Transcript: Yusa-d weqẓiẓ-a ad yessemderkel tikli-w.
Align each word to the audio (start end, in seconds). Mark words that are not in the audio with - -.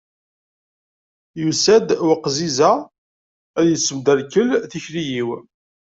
Yusa-d 1.41 1.87
weqẓiẓ-a 2.07 2.71
ad 3.59 3.65
yessemderkel 3.69 4.47
tikli-w. 4.71 5.29